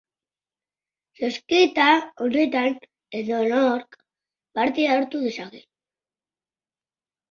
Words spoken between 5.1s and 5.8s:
dezake.